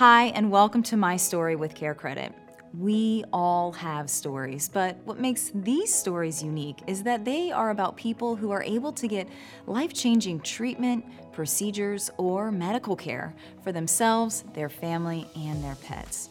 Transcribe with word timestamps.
Hi, 0.00 0.28
and 0.28 0.50
welcome 0.50 0.82
to 0.84 0.96
My 0.96 1.18
Story 1.18 1.56
with 1.56 1.74
Care 1.74 1.94
Credit. 1.94 2.32
We 2.72 3.22
all 3.34 3.70
have 3.72 4.08
stories, 4.08 4.66
but 4.66 4.96
what 5.04 5.20
makes 5.20 5.52
these 5.54 5.94
stories 5.94 6.42
unique 6.42 6.78
is 6.86 7.02
that 7.02 7.26
they 7.26 7.50
are 7.50 7.68
about 7.68 7.98
people 7.98 8.34
who 8.34 8.50
are 8.50 8.62
able 8.62 8.92
to 8.92 9.06
get 9.06 9.28
life 9.66 9.92
changing 9.92 10.40
treatment, 10.40 11.04
procedures, 11.32 12.10
or 12.16 12.50
medical 12.50 12.96
care 12.96 13.34
for 13.62 13.72
themselves, 13.72 14.42
their 14.54 14.70
family, 14.70 15.28
and 15.36 15.62
their 15.62 15.74
pets. 15.74 16.30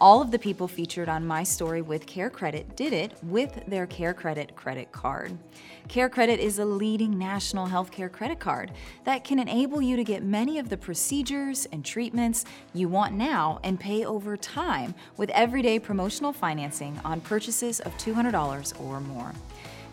All 0.00 0.22
of 0.22 0.30
the 0.30 0.38
people 0.38 0.66
featured 0.66 1.10
on 1.10 1.26
My 1.26 1.42
Story 1.42 1.82
with 1.82 2.06
Care 2.06 2.30
Credit 2.30 2.74
did 2.74 2.94
it 2.94 3.12
with 3.22 3.62
their 3.66 3.86
Care 3.86 4.14
Credit 4.14 4.56
credit 4.56 4.90
card. 4.92 5.36
Care 5.88 6.08
Credit 6.08 6.40
is 6.40 6.58
a 6.58 6.64
leading 6.64 7.18
national 7.18 7.66
healthcare 7.66 8.10
credit 8.10 8.40
card 8.40 8.72
that 9.04 9.24
can 9.24 9.38
enable 9.38 9.82
you 9.82 9.96
to 9.96 10.04
get 10.04 10.22
many 10.22 10.58
of 10.58 10.70
the 10.70 10.76
procedures 10.78 11.66
and 11.70 11.84
treatments 11.84 12.46
you 12.72 12.88
want 12.88 13.12
now 13.12 13.60
and 13.62 13.78
pay 13.78 14.06
over 14.06 14.38
time 14.38 14.94
with 15.18 15.28
everyday 15.30 15.78
promotional 15.78 16.32
financing 16.32 16.98
on 17.04 17.20
purchases 17.20 17.78
of 17.80 17.94
$200 17.98 18.80
or 18.80 19.00
more. 19.00 19.34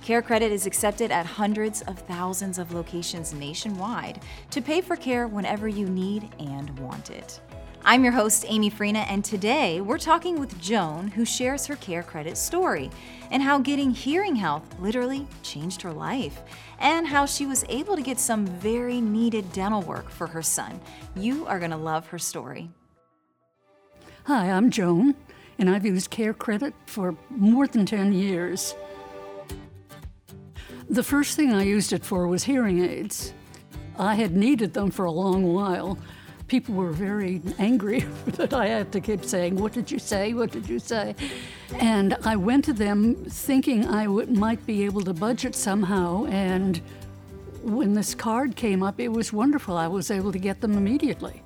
Care 0.02 0.22
Credit 0.22 0.54
is 0.54 0.66
accepted 0.66 1.12
at 1.12 1.26
hundreds 1.26 1.82
of 1.82 2.00
thousands 2.00 2.60
of 2.60 2.74
locations 2.74 3.34
nationwide 3.34 4.22
to 4.52 4.62
pay 4.62 4.80
for 4.80 4.96
care 4.96 5.28
whenever 5.28 5.68
you 5.68 5.90
need 5.90 6.30
and 6.40 6.80
want 6.80 7.10
it. 7.10 7.42
I'm 7.90 8.04
your 8.04 8.12
host, 8.12 8.44
Amy 8.50 8.70
Freena, 8.70 9.06
and 9.08 9.24
today 9.24 9.80
we're 9.80 9.98
talking 9.98 10.42
with 10.42 10.60
Joan, 10.60 11.08
who 11.08 11.24
shares 11.24 11.66
her 11.68 11.78
Care 11.78 12.04
Credit 12.04 12.38
story 12.38 12.92
and 13.32 13.42
how 13.42 13.60
getting 13.60 13.92
hearing 13.92 14.36
health 14.36 14.78
literally 14.78 15.26
changed 15.42 15.82
her 15.84 15.94
life, 15.94 16.42
and 16.80 17.08
how 17.08 17.26
she 17.26 17.46
was 17.46 17.64
able 17.70 17.96
to 17.96 18.02
get 18.02 18.20
some 18.20 18.46
very 18.46 19.00
needed 19.00 19.54
dental 19.54 19.84
work 19.84 20.10
for 20.10 20.28
her 20.28 20.42
son. 20.42 20.82
You 21.16 21.48
are 21.48 21.60
going 21.60 21.72
to 21.72 21.78
love 21.78 22.06
her 22.08 22.20
story. 22.20 22.70
Hi, 24.26 24.52
I'm 24.52 24.70
Joan, 24.70 25.16
and 25.58 25.70
I've 25.70 25.86
used 25.86 26.10
Care 26.10 26.34
Credit 26.34 26.74
for 26.88 27.16
more 27.30 27.68
than 27.68 27.86
10 27.86 28.12
years. 28.12 28.76
The 30.90 31.04
first 31.04 31.38
thing 31.38 31.54
I 31.54 31.64
used 31.64 31.94
it 31.94 32.04
for 32.04 32.28
was 32.28 32.44
hearing 32.44 32.84
aids. 32.84 33.34
I 33.98 34.16
had 34.16 34.36
needed 34.36 34.74
them 34.74 34.92
for 34.92 35.06
a 35.06 35.12
long 35.12 35.54
while. 35.54 35.98
People 36.48 36.76
were 36.76 36.92
very 36.92 37.42
angry 37.60 38.00
that 38.38 38.54
I 38.54 38.68
had 38.68 38.92
to 38.94 39.02
keep 39.02 39.26
saying, 39.26 39.56
What 39.56 39.74
did 39.74 39.92
you 39.92 40.00
say? 40.00 40.34
What 40.34 40.52
did 40.52 40.70
you 40.70 40.80
say? 40.80 41.16
And 41.80 42.16
I 42.24 42.36
went 42.38 42.64
to 42.66 42.74
them 42.74 43.16
thinking 43.26 43.86
I 43.86 44.06
w- 44.06 44.32
might 44.32 44.66
be 44.66 44.86
able 44.86 45.02
to 45.02 45.14
budget 45.14 45.56
somehow. 45.56 46.26
And 46.26 46.82
when 47.64 47.94
this 47.94 48.16
card 48.16 48.56
came 48.56 48.82
up, 48.82 49.00
it 49.00 49.10
was 49.10 49.34
wonderful. 49.34 49.76
I 49.76 49.88
was 49.88 50.10
able 50.10 50.32
to 50.32 50.40
get 50.40 50.62
them 50.62 50.78
immediately. 50.78 51.44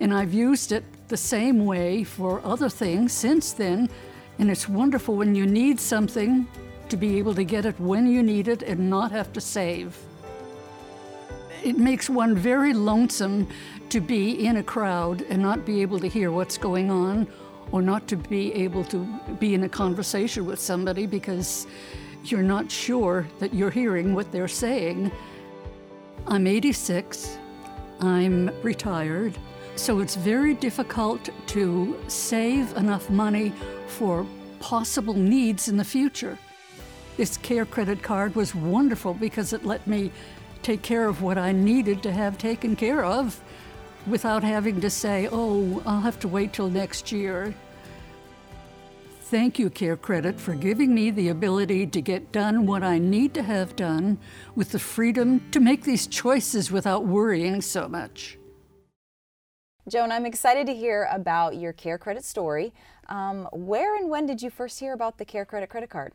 And 0.00 0.14
I've 0.14 0.32
used 0.32 0.72
it 0.72 0.84
the 1.08 1.16
same 1.16 1.66
way 1.66 2.02
for 2.02 2.40
other 2.44 2.70
things 2.70 3.12
since 3.12 3.52
then. 3.52 3.90
And 4.38 4.50
it's 4.50 4.68
wonderful 4.68 5.14
when 5.14 5.34
you 5.34 5.46
need 5.46 5.78
something 5.78 6.48
to 6.88 6.96
be 6.96 7.18
able 7.18 7.34
to 7.34 7.44
get 7.44 7.66
it 7.66 7.78
when 7.78 8.06
you 8.06 8.22
need 8.22 8.48
it 8.48 8.62
and 8.62 8.88
not 8.88 9.12
have 9.12 9.32
to 9.34 9.40
save. 9.40 9.96
It 11.62 11.78
makes 11.78 12.10
one 12.10 12.34
very 12.34 12.74
lonesome 12.74 13.46
to 13.90 14.00
be 14.00 14.46
in 14.46 14.56
a 14.56 14.62
crowd 14.64 15.22
and 15.22 15.40
not 15.40 15.64
be 15.64 15.80
able 15.82 16.00
to 16.00 16.08
hear 16.08 16.32
what's 16.32 16.58
going 16.58 16.90
on 16.90 17.28
or 17.70 17.80
not 17.80 18.08
to 18.08 18.16
be 18.16 18.52
able 18.54 18.82
to 18.84 19.06
be 19.38 19.54
in 19.54 19.62
a 19.62 19.68
conversation 19.68 20.44
with 20.44 20.58
somebody 20.58 21.06
because 21.06 21.68
you're 22.24 22.42
not 22.42 22.70
sure 22.70 23.26
that 23.38 23.54
you're 23.54 23.70
hearing 23.70 24.12
what 24.14 24.32
they're 24.32 24.48
saying. 24.48 25.12
I'm 26.26 26.48
86, 26.48 27.38
I'm 28.00 28.50
retired, 28.62 29.38
so 29.76 30.00
it's 30.00 30.16
very 30.16 30.54
difficult 30.54 31.28
to 31.48 31.96
save 32.08 32.76
enough 32.76 33.08
money 33.08 33.52
for 33.86 34.26
possible 34.58 35.14
needs 35.14 35.68
in 35.68 35.76
the 35.76 35.84
future. 35.84 36.36
This 37.16 37.36
Care 37.36 37.66
Credit 37.66 38.02
card 38.02 38.34
was 38.34 38.54
wonderful 38.54 39.14
because 39.14 39.52
it 39.52 39.64
let 39.64 39.86
me 39.86 40.10
take 40.62 40.82
care 40.82 41.08
of 41.08 41.22
what 41.22 41.38
I 41.38 41.52
needed 41.52 42.02
to 42.04 42.12
have 42.12 42.38
taken 42.38 42.76
care 42.76 43.04
of 43.04 43.40
without 44.06 44.42
having 44.42 44.80
to 44.80 44.90
say, 44.90 45.28
oh, 45.30 45.82
I'll 45.86 46.00
have 46.00 46.18
to 46.20 46.28
wait 46.28 46.52
till 46.52 46.68
next 46.68 47.12
year. 47.12 47.54
Thank 49.32 49.58
you, 49.58 49.70
Care 49.70 49.96
Credit, 49.96 50.38
for 50.38 50.54
giving 50.54 50.94
me 50.94 51.10
the 51.10 51.28
ability 51.28 51.86
to 51.86 52.02
get 52.02 52.32
done 52.32 52.66
what 52.66 52.82
I 52.82 52.98
need 52.98 53.32
to 53.34 53.42
have 53.42 53.74
done 53.76 54.18
with 54.54 54.72
the 54.72 54.78
freedom 54.78 55.50
to 55.52 55.60
make 55.60 55.84
these 55.84 56.06
choices 56.06 56.70
without 56.70 57.06
worrying 57.06 57.62
so 57.62 57.88
much. 57.88 58.36
Joan, 59.88 60.12
I'm 60.12 60.26
excited 60.26 60.66
to 60.66 60.74
hear 60.74 61.08
about 61.10 61.56
your 61.56 61.72
Care 61.72 61.96
Credit 61.96 62.24
story. 62.24 62.74
Um, 63.08 63.48
where 63.52 63.96
and 63.96 64.10
when 64.10 64.26
did 64.26 64.42
you 64.42 64.50
first 64.50 64.78
hear 64.78 64.92
about 64.92 65.16
the 65.16 65.24
Care 65.24 65.44
Credit 65.44 65.70
credit 65.70 65.90
card? 65.90 66.12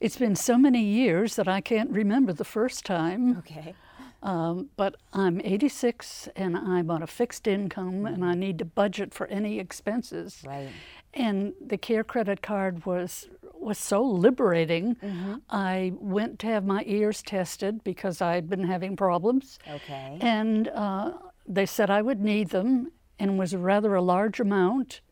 It's 0.00 0.16
been 0.16 0.34
so 0.34 0.56
many 0.56 0.82
years 0.82 1.36
that 1.36 1.46
I 1.46 1.60
can't 1.60 1.90
remember 1.90 2.32
the 2.32 2.44
first 2.44 2.86
time. 2.86 3.38
Okay. 3.38 3.74
Um, 4.22 4.68
but 4.76 4.96
I'm 5.12 5.40
86 5.42 6.28
and 6.36 6.56
I'm 6.56 6.90
on 6.90 7.02
a 7.02 7.06
fixed 7.06 7.46
income 7.46 8.06
and 8.06 8.24
I 8.24 8.34
need 8.34 8.58
to 8.58 8.64
budget 8.64 9.14
for 9.14 9.26
any 9.28 9.58
expenses. 9.58 10.42
Right. 10.46 10.68
And 11.14 11.54
the 11.64 11.78
Care 11.78 12.04
Credit 12.04 12.42
card 12.42 12.84
was 12.86 13.28
was 13.54 13.78
so 13.78 14.02
liberating. 14.02 14.94
Mm-hmm. 14.96 15.34
I 15.50 15.92
went 15.96 16.38
to 16.40 16.46
have 16.46 16.64
my 16.64 16.82
ears 16.86 17.20
tested 17.22 17.84
because 17.84 18.22
I'd 18.22 18.48
been 18.48 18.64
having 18.64 18.96
problems. 18.96 19.58
Okay. 19.68 20.16
And 20.20 20.68
uh, 20.68 21.12
they 21.46 21.66
said 21.66 21.90
I 21.90 22.00
would 22.00 22.20
need 22.20 22.50
them 22.50 22.90
and 23.18 23.38
was 23.38 23.54
rather 23.54 23.94
a 23.94 24.00
large 24.00 24.40
amount. 24.40 25.02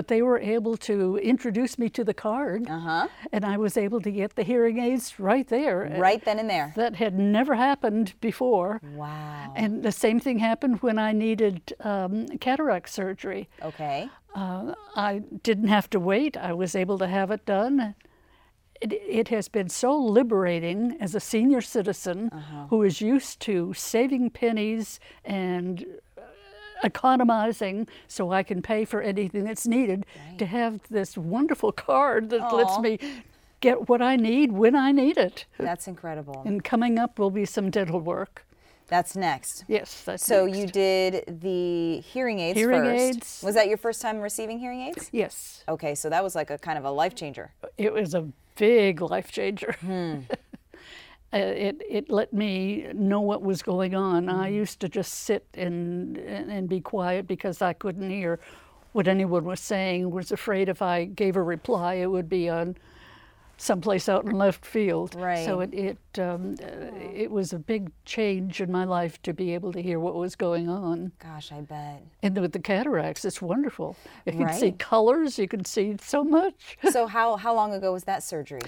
But 0.00 0.08
they 0.08 0.22
were 0.22 0.38
able 0.38 0.78
to 0.78 1.18
introduce 1.18 1.78
me 1.78 1.90
to 1.90 2.02
the 2.04 2.14
card, 2.14 2.66
Uh 2.70 2.78
huh. 2.78 3.08
and 3.32 3.44
I 3.44 3.58
was 3.58 3.76
able 3.76 4.00
to 4.00 4.10
get 4.10 4.34
the 4.34 4.42
hearing 4.42 4.78
aids 4.78 5.20
right 5.20 5.46
there. 5.46 5.94
Right 5.98 6.24
then 6.24 6.38
and 6.38 6.48
there. 6.48 6.72
That 6.74 6.94
had 6.96 7.18
never 7.18 7.54
happened 7.54 8.14
before. 8.22 8.80
Wow. 8.94 9.52
And 9.54 9.82
the 9.82 9.92
same 9.92 10.18
thing 10.18 10.38
happened 10.38 10.80
when 10.80 10.98
I 10.98 11.12
needed 11.12 11.74
um, 11.80 12.28
cataract 12.38 12.88
surgery. 12.88 13.50
Okay. 13.62 14.08
Uh, 14.34 14.72
I 14.96 15.18
didn't 15.42 15.68
have 15.68 15.90
to 15.90 16.00
wait, 16.00 16.34
I 16.34 16.54
was 16.54 16.74
able 16.74 16.96
to 16.96 17.06
have 17.06 17.30
it 17.30 17.44
done. 17.44 17.94
It, 18.80 18.94
it 18.94 19.28
has 19.28 19.48
been 19.48 19.68
so 19.68 19.94
liberating 19.98 20.96
as 20.98 21.14
a 21.14 21.20
senior 21.20 21.60
citizen 21.60 22.30
who 22.70 22.82
is 22.82 23.02
used 23.02 23.40
to 23.40 23.74
saving 23.74 24.30
pennies 24.30 24.98
and 25.26 25.84
economizing 26.82 27.86
so 28.08 28.32
I 28.32 28.42
can 28.42 28.62
pay 28.62 28.84
for 28.84 29.00
anything 29.02 29.44
that's 29.44 29.66
needed 29.66 30.04
to 30.38 30.46
have 30.46 30.80
this 30.90 31.16
wonderful 31.16 31.72
card 31.72 32.30
that 32.30 32.52
lets 32.52 32.78
me 32.78 32.98
get 33.60 33.88
what 33.88 34.00
I 34.00 34.16
need 34.16 34.52
when 34.52 34.74
I 34.74 34.92
need 34.92 35.18
it. 35.18 35.44
That's 35.58 35.86
incredible. 35.86 36.42
And 36.46 36.64
coming 36.64 36.98
up 36.98 37.18
will 37.18 37.30
be 37.30 37.44
some 37.44 37.70
dental 37.70 38.00
work. 38.00 38.46
That's 38.88 39.14
next. 39.14 39.64
Yes, 39.68 40.02
that's 40.04 40.24
So 40.26 40.46
next. 40.46 40.58
you 40.58 40.66
did 40.66 41.40
the 41.40 42.00
hearing 42.00 42.40
aids 42.40 42.58
Hearing 42.58 42.82
first. 42.82 43.00
aids. 43.16 43.42
Was 43.44 43.54
that 43.54 43.68
your 43.68 43.76
first 43.76 44.02
time 44.02 44.18
receiving 44.18 44.58
hearing 44.58 44.80
aids? 44.80 45.08
Yes, 45.12 45.62
Okay, 45.68 45.94
so 45.94 46.08
that 46.10 46.24
was 46.24 46.34
like 46.34 46.50
a 46.50 46.58
kind 46.58 46.76
of 46.76 46.84
a 46.84 46.90
life 46.90 47.14
changer. 47.14 47.52
it 47.78 47.92
was 47.92 48.14
a 48.14 48.26
big 48.56 49.00
life 49.00 49.30
changer. 49.30 49.76
Hmm. 49.80 50.20
Uh, 51.32 51.36
it 51.38 51.80
it 51.88 52.10
let 52.10 52.32
me 52.32 52.86
know 52.92 53.20
what 53.20 53.40
was 53.42 53.62
going 53.62 53.94
on. 53.94 54.28
I 54.28 54.46
Mm-hmm. 54.48 54.54
used 54.56 54.80
to 54.80 54.88
just 54.88 55.12
sit 55.14 55.46
and, 55.54 56.16
and 56.18 56.50
and 56.50 56.68
be 56.68 56.80
quiet 56.80 57.26
because 57.26 57.62
I 57.62 57.72
couldn't 57.72 58.10
hear 58.10 58.40
what 58.92 59.06
anyone 59.06 59.44
was 59.44 59.60
saying. 59.60 60.10
Was 60.10 60.32
afraid 60.32 60.68
if 60.68 60.82
I 60.82 61.04
gave 61.04 61.36
a 61.36 61.42
reply, 61.42 61.94
it 61.94 62.10
would 62.10 62.28
be 62.28 62.48
on 62.48 62.76
someplace 63.58 64.08
out 64.08 64.24
in 64.24 64.32
left 64.32 64.64
field. 64.64 65.14
Right. 65.14 65.44
So 65.44 65.60
it 65.60 65.72
it 65.72 65.98
um, 66.18 66.56
uh, 66.62 66.66
it 67.14 67.30
was 67.30 67.52
a 67.52 67.58
big 67.58 67.92
change 68.04 68.60
in 68.60 68.72
my 68.72 68.84
life 68.84 69.20
to 69.22 69.32
be 69.32 69.54
able 69.54 69.72
to 69.74 69.80
hear 69.82 70.00
what 70.00 70.14
was 70.16 70.34
going 70.34 70.68
on. 70.68 71.12
Gosh, 71.22 71.52
I 71.52 71.60
bet. 71.60 72.02
And 72.22 72.36
with 72.40 72.52
the 72.52 72.58
cataracts, 72.58 73.24
it's 73.24 73.40
wonderful. 73.40 73.96
If 74.26 74.34
you 74.34 74.46
can 74.46 74.58
see 74.58 74.72
colors. 74.72 75.38
You 75.38 75.46
can 75.46 75.64
see 75.64 75.96
so 76.00 76.24
much. 76.24 76.78
So 76.90 77.06
how 77.06 77.36
how 77.36 77.54
long 77.54 77.72
ago 77.72 77.92
was 77.92 78.04
that 78.04 78.22
surgery? 78.24 78.62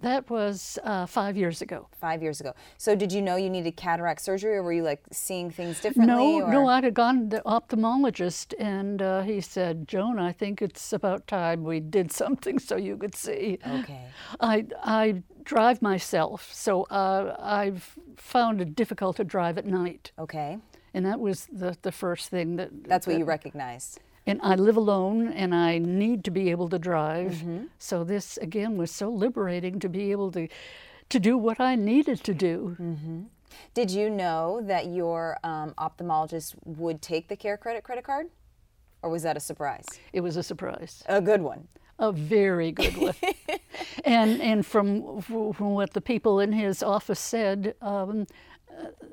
That 0.00 0.28
was 0.28 0.78
uh, 0.84 1.06
five 1.06 1.36
years 1.38 1.62
ago. 1.62 1.88
Five 1.98 2.22
years 2.22 2.40
ago. 2.40 2.52
So 2.76 2.94
did 2.94 3.12
you 3.12 3.22
know 3.22 3.36
you 3.36 3.48
needed 3.48 3.76
cataract 3.76 4.20
surgery, 4.20 4.54
or 4.56 4.62
were 4.62 4.72
you 4.72 4.82
like 4.82 5.02
seeing 5.10 5.50
things 5.50 5.80
differently? 5.80 6.14
No, 6.38 6.42
or? 6.42 6.50
no, 6.52 6.68
I 6.68 6.82
had 6.82 6.92
gone 6.94 7.30
to 7.30 7.36
the 7.36 7.42
ophthalmologist, 7.46 8.52
and 8.58 9.00
uh, 9.00 9.22
he 9.22 9.40
said, 9.40 9.88
"Joan, 9.88 10.18
I 10.18 10.32
think 10.32 10.60
it's 10.60 10.92
about 10.92 11.26
time 11.26 11.64
we 11.64 11.80
did 11.80 12.12
something 12.12 12.58
so 12.58 12.76
you 12.76 12.96
could 12.98 13.14
see." 13.14 13.58
Okay. 13.66 14.04
I 14.40 14.66
I 14.82 15.22
drive 15.44 15.80
myself, 15.80 16.52
so 16.52 16.82
uh, 16.84 17.34
I've 17.40 17.98
found 18.16 18.60
it 18.60 18.76
difficult 18.76 19.16
to 19.16 19.24
drive 19.24 19.56
at 19.56 19.64
night, 19.66 20.12
Okay. 20.18 20.58
and 20.92 21.06
that 21.06 21.20
was 21.20 21.46
the 21.50 21.74
the 21.82 21.92
first 21.92 22.28
thing 22.28 22.56
that. 22.56 22.68
That's 22.84 23.06
what 23.06 23.14
that- 23.14 23.18
you 23.20 23.24
recognized. 23.24 24.00
And 24.26 24.40
I 24.42 24.56
live 24.56 24.76
alone, 24.76 25.28
and 25.32 25.54
I 25.54 25.78
need 25.78 26.24
to 26.24 26.30
be 26.32 26.50
able 26.50 26.68
to 26.70 26.78
drive. 26.78 27.32
Mm-hmm. 27.34 27.64
So 27.78 28.02
this 28.02 28.36
again 28.38 28.76
was 28.76 28.90
so 28.90 29.08
liberating 29.08 29.78
to 29.80 29.88
be 29.88 30.10
able 30.10 30.32
to 30.32 30.48
to 31.08 31.20
do 31.20 31.38
what 31.38 31.60
I 31.60 31.76
needed 31.76 32.24
to 32.24 32.34
do. 32.34 32.76
Mm-hmm. 32.80 33.20
Did 33.74 33.90
you 33.92 34.10
know 34.10 34.60
that 34.64 34.86
your 34.86 35.38
um, 35.44 35.72
ophthalmologist 35.78 36.56
would 36.64 37.00
take 37.00 37.28
the 37.28 37.36
Care 37.36 37.56
Credit 37.56 37.84
credit 37.84 38.04
card? 38.04 38.26
or 39.02 39.10
was 39.10 39.22
that 39.22 39.36
a 39.36 39.40
surprise? 39.40 39.84
It 40.12 40.20
was 40.20 40.36
a 40.36 40.42
surprise, 40.42 41.02
A 41.06 41.20
good 41.20 41.40
one. 41.40 41.68
a 41.98 42.10
very 42.10 42.72
good 42.72 42.96
one. 42.96 43.14
and 44.04 44.40
and 44.42 44.66
from 44.66 45.20
from 45.22 45.74
what 45.74 45.92
the 45.92 46.00
people 46.00 46.40
in 46.40 46.52
his 46.52 46.82
office 46.82 47.20
said, 47.20 47.74
um, 47.80 48.26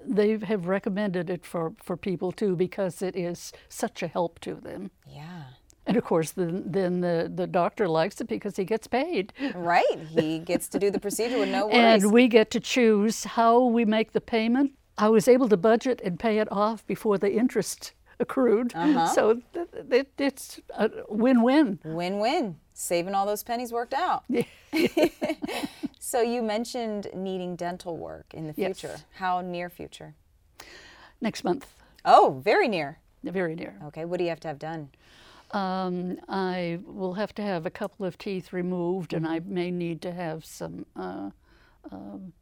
they 0.05 0.37
have 0.37 0.67
recommended 0.67 1.29
it 1.29 1.45
for, 1.45 1.73
for 1.81 1.97
people 1.97 2.31
too 2.31 2.55
because 2.55 3.01
it 3.01 3.15
is 3.15 3.51
such 3.69 4.03
a 4.03 4.07
help 4.07 4.39
to 4.39 4.55
them. 4.55 4.91
Yeah. 5.07 5.43
And 5.85 5.97
of 5.97 6.03
course, 6.03 6.31
then, 6.31 6.63
then 6.65 7.01
the, 7.01 7.31
the 7.33 7.47
doctor 7.47 7.87
likes 7.87 8.21
it 8.21 8.27
because 8.27 8.55
he 8.55 8.63
gets 8.63 8.87
paid. 8.87 9.33
Right. 9.53 9.99
He 10.09 10.39
gets 10.51 10.67
to 10.69 10.79
do 10.79 10.89
the 10.89 10.99
procedure 10.99 11.39
with 11.39 11.49
no 11.49 11.67
worries. 11.67 12.03
And 12.03 12.13
we 12.13 12.27
get 12.27 12.51
to 12.51 12.59
choose 12.59 13.23
how 13.25 13.65
we 13.65 13.83
make 13.83 14.13
the 14.13 14.21
payment. 14.21 14.73
I 14.97 15.09
was 15.09 15.27
able 15.27 15.49
to 15.49 15.57
budget 15.57 16.01
and 16.03 16.19
pay 16.19 16.39
it 16.39 16.49
off 16.51 16.85
before 16.85 17.17
the 17.17 17.33
interest 17.33 17.93
accrued. 18.19 18.73
Uh-huh. 18.75 19.07
So 19.07 19.41
th- 19.53 19.67
th- 19.89 20.07
it's 20.17 20.59
a 20.77 20.89
win 21.09 21.41
win. 21.41 21.79
Win 21.83 22.19
win. 22.19 22.57
Saving 22.83 23.15
all 23.15 23.25
those 23.25 23.43
pennies 23.43 23.71
worked 23.71 23.93
out. 23.93 24.25
so 25.99 26.19
you 26.21 26.41
mentioned 26.41 27.07
needing 27.13 27.55
dental 27.55 27.95
work 27.95 28.33
in 28.33 28.45
the 28.45 28.53
future. 28.53 28.87
Yes. 28.91 29.05
How 29.15 29.39
near 29.39 29.69
future? 29.69 30.15
Next 31.21 31.45
month, 31.45 31.65
Oh, 32.03 32.41
very 32.43 32.67
near. 32.67 32.99
very 33.23 33.55
near. 33.55 33.79
Okay. 33.85 34.03
What 34.03 34.17
do 34.17 34.25
you 34.25 34.29
have 34.31 34.41
to 34.41 34.49
have 34.49 34.59
done? 34.59 34.89
Um, 35.51 36.19
I 36.27 36.79
will 36.85 37.13
have 37.13 37.33
to 37.35 37.41
have 37.41 37.65
a 37.65 37.69
couple 37.69 38.05
of 38.05 38.17
teeth 38.17 38.51
removed, 38.51 39.13
and 39.13 39.25
I 39.25 39.39
may 39.39 39.71
need 39.71 40.01
to 40.01 40.11
have 40.11 40.43
some 40.43 40.85
uh, 40.97 41.29
um, 41.89 42.33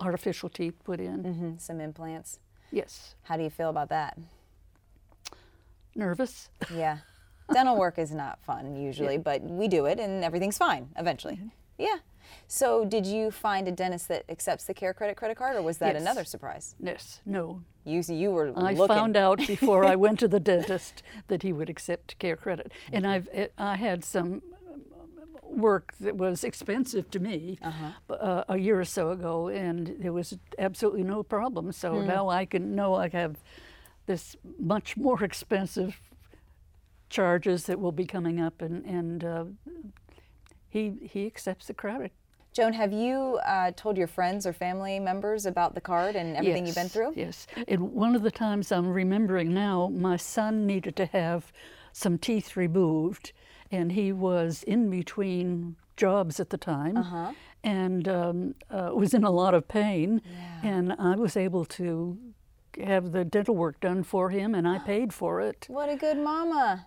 artificial 0.00 0.50
teeth 0.50 0.74
put 0.84 1.00
in. 1.00 1.24
hmm 1.24 1.52
Some 1.56 1.80
implants. 1.80 2.40
Yes. 2.70 3.14
How 3.22 3.38
do 3.38 3.42
you 3.42 3.48
feel 3.50 3.70
about 3.70 3.88
that? 3.88 4.18
Nervous? 5.94 6.50
Yeah. 6.74 6.98
Dental 7.52 7.76
work 7.76 7.98
is 7.98 8.10
not 8.12 8.40
fun 8.42 8.76
usually, 8.76 9.18
but 9.18 9.42
we 9.42 9.68
do 9.68 9.86
it 9.86 10.00
and 10.00 10.24
everything's 10.24 10.56
fine 10.58 10.88
eventually. 10.96 11.34
Mm-hmm. 11.34 11.48
Yeah. 11.78 11.96
So, 12.46 12.84
did 12.84 13.04
you 13.06 13.30
find 13.30 13.68
a 13.68 13.72
dentist 13.72 14.08
that 14.08 14.24
accepts 14.28 14.64
the 14.64 14.74
Care 14.74 14.94
Credit 14.94 15.16
credit 15.16 15.36
card, 15.36 15.56
or 15.56 15.62
was 15.62 15.78
that 15.78 15.94
Yes. 15.94 16.02
another 16.02 16.24
surprise? 16.24 16.74
Yes. 16.80 17.20
No. 17.26 17.62
You 17.84 18.02
you 18.08 18.30
were 18.30 18.52
I 18.56 18.72
looking. 18.72 18.96
found 18.96 19.16
out 19.16 19.38
before 19.46 19.84
I 19.84 19.94
went 19.96 20.18
to 20.20 20.28
the 20.28 20.40
dentist 20.40 21.02
that 21.28 21.42
he 21.42 21.52
would 21.52 21.68
accept 21.68 22.18
care 22.18 22.36
credit, 22.36 22.72
and 22.92 23.06
I've 23.06 23.28
I 23.58 23.76
had 23.76 24.04
some 24.04 24.42
work 25.42 25.92
that 26.00 26.16
was 26.16 26.44
expensive 26.44 27.10
to 27.10 27.18
me 27.20 27.58
Uh-huh. 27.62 28.14
uh, 28.14 28.44
a 28.48 28.56
year 28.58 28.80
or 28.80 28.84
so 28.84 29.10
ago, 29.10 29.48
and 29.48 29.96
there 30.00 30.12
was 30.12 30.36
absolutely 30.58 31.02
no 31.04 31.22
problem. 31.22 31.72
So 31.72 32.00
Hmm. 32.00 32.06
now 32.06 32.28
I 32.28 32.46
can 32.46 32.74
know 32.74 32.94
I 32.94 33.08
have 33.08 33.36
this 34.06 34.36
much 34.58 34.96
more 34.96 35.22
expensive 35.24 36.00
charges 37.10 37.64
that 37.66 37.78
will 37.80 37.92
be 37.92 38.06
coming 38.06 38.40
up, 38.40 38.62
and 38.62 38.84
and 38.84 39.24
uh, 39.24 39.44
he 40.68 40.92
he 41.02 41.26
accepts 41.26 41.66
the 41.66 41.74
credit. 41.74 42.12
Joan, 42.52 42.72
have 42.72 42.92
you 42.92 43.40
uh, 43.44 43.72
told 43.74 43.96
your 43.96 44.06
friends 44.06 44.46
or 44.46 44.52
family 44.52 45.00
members 45.00 45.44
about 45.44 45.74
the 45.74 45.80
card 45.80 46.14
and 46.14 46.36
everything 46.36 46.66
you've 46.66 46.76
been 46.76 46.88
through? 46.88 47.12
Yes. 47.16 47.48
And 47.66 47.92
one 47.92 48.14
of 48.14 48.22
the 48.22 48.30
times 48.30 48.70
I'm 48.70 48.88
remembering 48.90 49.52
now, 49.52 49.88
my 49.92 50.16
son 50.16 50.64
needed 50.64 50.94
to 50.96 51.06
have 51.06 51.52
some 51.92 52.16
teeth 52.16 52.56
removed, 52.56 53.32
and 53.72 53.90
he 53.90 54.12
was 54.12 54.62
in 54.62 54.88
between 54.88 55.74
jobs 55.96 56.38
at 56.38 56.50
the 56.50 56.56
time 56.58 56.96
Uh-huh. 56.96 57.32
and 57.64 58.06
um, 58.08 58.54
uh, 58.70 58.90
was 58.94 59.14
in 59.14 59.24
a 59.24 59.30
lot 59.32 59.52
of 59.54 59.66
pain. 59.66 60.22
And 60.62 60.92
I 60.92 61.16
was 61.16 61.36
able 61.36 61.64
to 61.64 62.16
have 62.84 63.10
the 63.10 63.24
dental 63.24 63.56
work 63.56 63.80
done 63.80 64.04
for 64.04 64.30
him, 64.30 64.54
and 64.54 64.66
I 64.68 64.78
paid 64.94 65.12
for 65.12 65.40
it. 65.40 65.66
What 65.68 65.88
a 65.88 65.96
good 65.96 66.18
mama. 66.18 66.86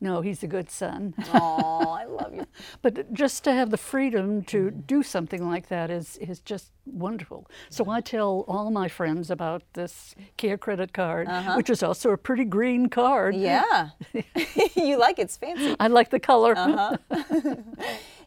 No, 0.00 0.20
he's 0.20 0.42
a 0.42 0.46
good 0.46 0.70
son. 0.70 1.14
Oh, 1.32 1.90
I 1.90 2.04
love 2.04 2.34
you. 2.34 2.46
But 2.82 3.12
just 3.12 3.44
to 3.44 3.52
have 3.52 3.70
the 3.70 3.76
freedom 3.76 4.42
to 4.44 4.70
do 4.70 5.02
something 5.02 5.48
like 5.48 5.68
that 5.68 5.90
is, 5.90 6.16
is 6.18 6.40
just 6.40 6.70
wonderful. 6.84 7.48
So 7.70 7.88
I 7.90 8.00
tell 8.00 8.44
all 8.46 8.70
my 8.70 8.88
friends 8.88 9.30
about 9.30 9.62
this 9.72 10.14
Care 10.36 10.58
Credit 10.58 10.92
card, 10.92 11.28
which 11.56 11.70
is 11.70 11.82
also 11.82 12.10
a 12.10 12.16
pretty 12.18 12.44
green 12.44 12.88
card. 12.88 13.34
Yeah. 13.34 13.90
you 14.76 14.98
like 14.98 15.18
it's 15.18 15.36
fancy. 15.36 15.74
I 15.80 15.88
like 15.88 16.10
the 16.10 16.20
color. 16.20 16.54
Uh-huh. 16.56 16.96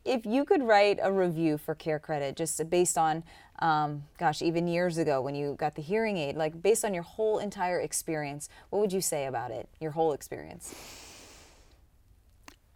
If 0.05 0.25
you 0.25 0.45
could 0.45 0.63
write 0.63 0.97
a 1.01 1.11
review 1.11 1.57
for 1.57 1.75
Care 1.75 1.99
Credit, 1.99 2.35
just 2.35 2.67
based 2.69 2.97
on, 2.97 3.23
um, 3.59 4.03
gosh, 4.17 4.41
even 4.41 4.67
years 4.67 4.97
ago 4.97 5.21
when 5.21 5.35
you 5.35 5.55
got 5.59 5.75
the 5.75 5.81
hearing 5.81 6.17
aid, 6.17 6.35
like 6.35 6.61
based 6.61 6.83
on 6.85 6.93
your 6.93 7.03
whole 7.03 7.39
entire 7.39 7.79
experience, 7.79 8.49
what 8.69 8.79
would 8.79 8.93
you 8.93 9.01
say 9.01 9.25
about 9.25 9.51
it? 9.51 9.69
Your 9.79 9.91
whole 9.91 10.13
experience? 10.13 10.73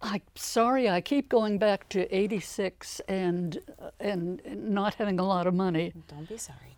I'm 0.06 0.22
sorry, 0.36 0.90
I 0.90 1.00
keep 1.00 1.30
going 1.30 1.58
back 1.58 1.88
to 1.90 2.14
86 2.14 3.00
and, 3.08 3.58
uh, 3.82 3.92
and 4.02 4.42
not 4.54 4.96
having 4.96 5.18
a 5.20 5.24
lot 5.26 5.48
of 5.48 5.54
money. 5.54 5.94
Don't 6.10 6.28
be 6.28 6.38
sorry. 6.38 6.78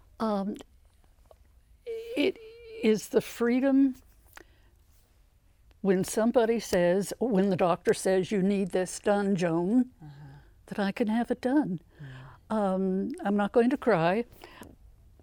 It 2.15 2.37
is 2.83 3.09
the 3.09 3.21
freedom 3.21 3.95
when 5.81 6.03
somebody 6.03 6.59
says, 6.59 7.13
when 7.19 7.49
the 7.49 7.55
doctor 7.55 7.93
says, 7.93 8.31
you 8.31 8.41
need 8.41 8.71
this 8.71 8.99
done, 8.99 9.35
Joan, 9.35 9.87
that 10.67 10.79
I 10.79 10.91
can 10.91 11.07
have 11.07 11.29
it 11.31 11.41
done. 11.41 11.81
Um, 12.49 13.11
I'm 13.23 13.35
not 13.35 13.51
going 13.51 13.71
to 13.71 13.77
cry, 13.77 14.23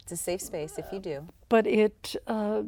It's 0.01 0.11
a 0.13 0.17
safe 0.17 0.41
space 0.41 0.77
if 0.77 0.87
you 0.93 0.99
do. 0.99 1.29
but 1.49 1.67
it, 1.69 2.17
uh, 2.27 2.63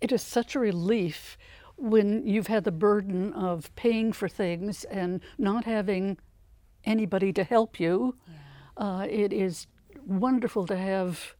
it 0.00 0.10
is 0.10 0.22
such 0.22 0.54
a 0.54 0.58
relief 0.58 1.36
when 1.76 2.26
you've 2.26 2.46
had 2.46 2.64
the 2.64 2.72
burden 2.72 3.32
of 3.32 3.74
paying 3.76 4.12
for 4.12 4.28
things 4.28 4.84
and 4.84 5.20
not 5.38 5.64
having 5.64 6.18
anybody 6.84 7.32
to 7.32 7.44
help 7.44 7.78
you. 7.78 8.16
Uh, 8.76 9.06
it 9.08 9.32
is 9.32 9.66
wonderful 10.06 10.66
to 10.66 10.76
have 10.76 11.34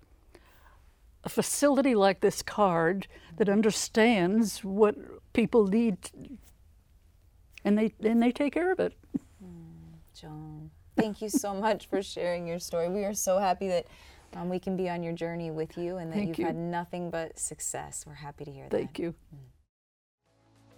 a 1.25 1.29
facility 1.29 1.95
like 1.95 2.21
this 2.21 2.43
card 2.43 3.07
that 3.37 3.49
understands 3.49 4.65
what 4.65 4.95
people 5.33 5.67
need 5.67 5.99
and 7.65 7.77
they 7.77 7.93
and 8.03 8.23
they 8.23 8.31
take 8.31 8.55
care 8.55 8.73
of 8.73 8.79
it. 8.79 8.95
Joan, 10.19 10.71
thank 10.97 11.21
you 11.21 11.29
so 11.29 11.53
much 11.53 11.89
for 11.89 12.01
sharing 12.01 12.47
your 12.47 12.59
story. 12.59 12.89
We 12.89 13.05
are 13.05 13.13
so 13.13 13.39
happy 13.39 13.69
that 13.69 13.87
um, 14.35 14.49
we 14.49 14.59
can 14.59 14.77
be 14.77 14.89
on 14.89 15.03
your 15.03 15.13
journey 15.13 15.51
with 15.51 15.77
you 15.77 15.97
and 15.97 16.11
that 16.11 16.17
Thank 16.17 16.29
you've 16.29 16.39
you. 16.39 16.47
had 16.47 16.57
nothing 16.57 17.11
but 17.11 17.39
success. 17.39 18.05
We're 18.07 18.15
happy 18.15 18.45
to 18.45 18.51
hear 18.51 18.69
that. 18.69 18.77
Thank 18.77 18.99
you. 18.99 19.15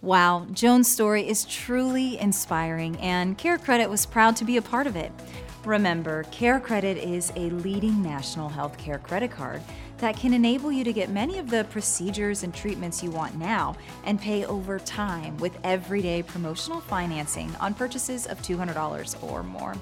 Wow, 0.01 0.47
Joan's 0.53 0.89
story 0.89 1.27
is 1.27 1.43
truly 1.43 2.17
inspiring, 2.19 2.95
and 3.01 3.37
Care 3.37 3.57
Credit 3.57 3.89
was 3.89 4.05
proud 4.05 4.37
to 4.37 4.45
be 4.45 4.55
a 4.55 4.61
part 4.61 4.87
of 4.87 4.95
it. 4.95 5.11
Remember, 5.65 6.23
Care 6.31 6.61
Credit 6.61 6.95
is 6.97 7.33
a 7.35 7.49
leading 7.49 8.01
national 8.01 8.47
health 8.47 8.77
care 8.77 8.99
credit 8.99 9.29
card 9.29 9.61
that 9.97 10.15
can 10.15 10.33
enable 10.33 10.71
you 10.71 10.85
to 10.85 10.93
get 10.93 11.09
many 11.09 11.37
of 11.37 11.49
the 11.49 11.65
procedures 11.65 12.43
and 12.43 12.55
treatments 12.55 13.03
you 13.03 13.11
want 13.11 13.35
now 13.35 13.75
and 14.05 14.21
pay 14.21 14.45
over 14.45 14.79
time 14.79 15.35
with 15.35 15.59
everyday 15.65 16.23
promotional 16.23 16.79
financing 16.79 17.53
on 17.59 17.73
purchases 17.73 18.25
of 18.25 18.41
$200 18.41 19.21
or 19.21 19.43
more. 19.43 19.75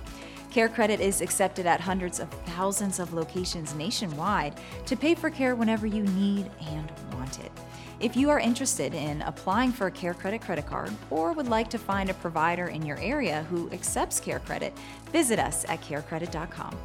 Care 0.58 0.70
Credit 0.70 1.00
is 1.00 1.22
accepted 1.22 1.68
at 1.68 1.80
hundreds 1.80 2.20
of 2.20 2.32
thousands 2.48 2.98
of 2.98 3.14
locations 3.14 3.76
nationwide 3.76 4.60
to 4.88 4.96
pay 4.96 5.14
for 5.14 5.30
care 5.30 5.54
whenever 5.54 5.86
you 5.86 6.02
need 6.02 6.50
and 6.62 6.92
want 7.14 7.40
it. 7.42 7.52
If 8.00 8.18
you 8.18 8.32
are 8.32 8.40
interested 8.40 8.96
in 8.96 9.22
applying 9.22 9.72
for 9.72 9.86
a 9.86 9.92
Care 9.92 10.16
Credit 10.16 10.42
credit 10.42 10.66
card 10.66 10.92
or 11.12 11.32
would 11.34 11.48
like 11.48 11.70
to 11.70 11.78
find 11.78 12.10
a 12.10 12.16
provider 12.16 12.70
in 12.70 12.84
your 12.84 12.98
area 12.98 13.44
who 13.52 13.70
accepts 13.70 14.20
Care 14.20 14.40
Credit, 14.40 14.74
visit 15.12 15.38
us 15.38 15.64
at 15.70 15.80
carecredit.com. 15.82 16.76